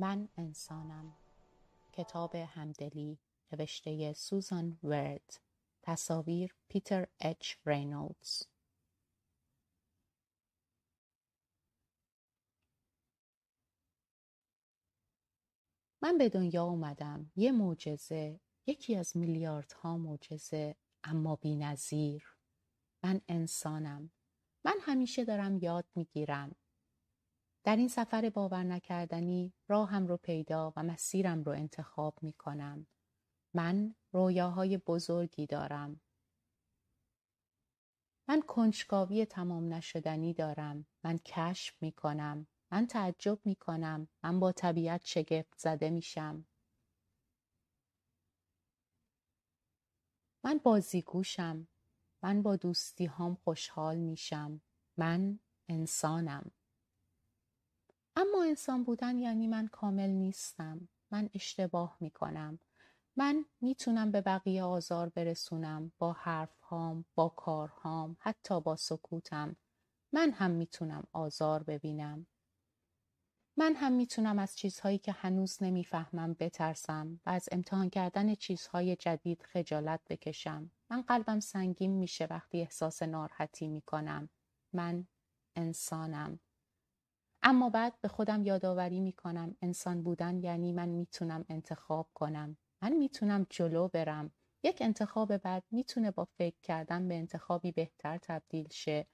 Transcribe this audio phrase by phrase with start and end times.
[0.00, 1.16] من انسانم.
[1.92, 3.18] کتاب همدلی
[3.52, 5.40] نوشته سوزان ورد.
[5.82, 8.42] تصاویر پیتر اچ رینولدز.
[16.02, 17.32] من به دنیا اومدم.
[17.36, 18.40] یه معجزه.
[18.66, 22.36] یکی از میلیاردها معجزه اما بی‌نظیر.
[23.02, 24.10] من انسانم.
[24.64, 26.56] من همیشه دارم یاد می‌گیرم.
[27.68, 32.86] در این سفر باور نکردنی راهم رو پیدا و مسیرم رو انتخاب می کنم.
[33.54, 36.00] من رویاهای بزرگی دارم.
[38.28, 40.86] من کنجکاوی تمام نشدنی دارم.
[41.04, 42.46] من کشف می کنم.
[42.70, 44.08] من تعجب می کنم.
[44.22, 46.46] من با طبیعت شگفت زده میشم.
[50.44, 51.68] من بازیگوشم.
[52.22, 54.60] من با دوستی هام خوشحال میشم.
[54.96, 55.38] من
[55.68, 56.50] انسانم.
[58.20, 60.88] اما انسان بودن یعنی من کامل نیستم.
[61.10, 62.58] من اشتباه می کنم.
[63.16, 69.56] من می‌تونم به بقیه آزار برسونم با حرف هام، با کارهام، حتی با سکوتم.
[70.12, 72.26] من هم می‌تونم آزار ببینم.
[73.56, 79.42] من هم می‌تونم از چیزهایی که هنوز نمی‌فهمم بترسم و از امتحان کردن چیزهای جدید
[79.42, 80.70] خجالت بکشم.
[80.90, 84.28] من قلبم سنگین میشه وقتی احساس ناراحتی می‌کنم.
[84.72, 85.06] من
[85.56, 86.40] انسانم.
[87.42, 92.56] اما بعد به خودم یادآوری می‌کنم انسان بودن یعنی من می‌تونم انتخاب کنم.
[92.82, 94.32] من می‌تونم جلو برم.
[94.62, 99.06] یک انتخاب بعد می‌تونه با فکر کردن به انتخابی بهتر تبدیل شه.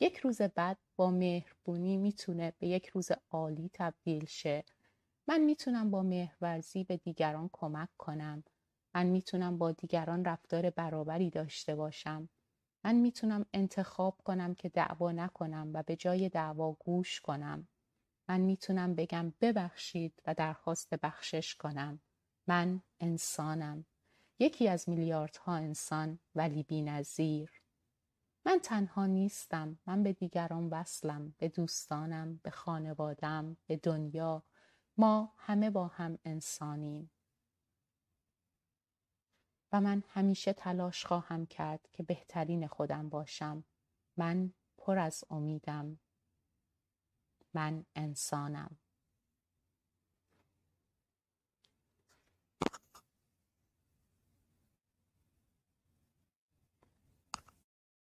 [0.00, 4.64] یک روز بعد با مهربونی می‌تونه به یک روز عالی تبدیل شه.
[5.28, 8.44] من می‌تونم با مهرورزی به دیگران کمک کنم.
[8.94, 12.28] من می‌تونم با دیگران رفتار برابری داشته باشم.
[12.84, 17.68] من می‌تونم انتخاب کنم که دعوا نکنم و به جای دعوا گوش کنم.
[18.28, 22.00] من می‌تونم بگم ببخشید و درخواست بخشش کنم.
[22.46, 23.84] من انسانم.
[24.38, 27.62] یکی از میلیاردها انسان ولی بی نظیر.
[28.46, 29.78] من تنها نیستم.
[29.86, 31.34] من به دیگران وصلم.
[31.38, 32.40] به دوستانم.
[32.42, 33.56] به خانوادم.
[33.66, 34.42] به دنیا.
[34.96, 37.10] ما همه با هم انسانیم.
[39.72, 43.64] و من همیشه تلاش خواهم کرد که بهترین خودم باشم.
[44.16, 45.98] من پر از امیدم.
[47.54, 48.78] من انسانم.